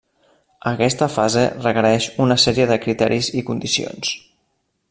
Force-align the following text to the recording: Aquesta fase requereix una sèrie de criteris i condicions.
Aquesta 0.69 1.07
fase 1.15 1.43
requereix 1.67 2.09
una 2.27 2.39
sèrie 2.47 2.69
de 2.73 2.81
criteris 2.87 3.33
i 3.43 3.45
condicions. 3.51 4.17